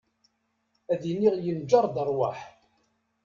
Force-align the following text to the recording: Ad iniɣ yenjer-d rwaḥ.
Ad 0.91 1.01
iniɣ 1.11 1.35
yenjer-d 1.45 1.95
rwaḥ. 2.09 2.39